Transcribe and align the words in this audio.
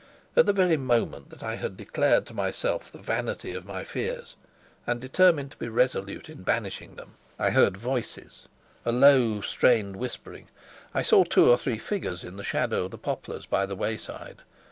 At 0.35 0.47
the 0.47 0.51
very 0.51 0.77
moment 0.77 1.29
that 1.29 1.43
I 1.43 1.57
had 1.57 1.77
declared 1.77 2.25
to 2.25 2.33
myself 2.33 2.91
the 2.91 2.97
vanity 2.97 3.53
of 3.53 3.67
my 3.67 3.83
fears 3.83 4.35
and 4.87 4.99
determined 4.99 5.51
to 5.51 5.57
be 5.57 5.67
resolute 5.67 6.27
in 6.27 6.41
banishing 6.41 6.95
them, 6.95 7.17
I 7.37 7.51
heard 7.51 7.77
voices 7.77 8.47
a 8.83 8.91
low, 8.91 9.41
strained 9.41 9.95
whispering; 9.97 10.47
I 10.91 11.03
saw 11.03 11.23
two 11.23 11.47
or 11.51 11.57
three 11.59 11.77
figures 11.77 12.23
in 12.23 12.35
the 12.35 12.43
shadow 12.43 12.85
of 12.85 12.89
the 12.89 12.97
poplars 12.97 13.45
by 13.45 13.67
the 13.67 13.75
wayside. 13.75 14.37